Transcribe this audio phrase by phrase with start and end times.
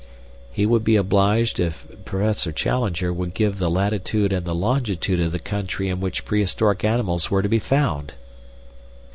[0.51, 5.31] He would be obliged if Professor Challenger would give the latitude and the longitude of
[5.31, 8.15] the country in which prehistoric animals were to be found.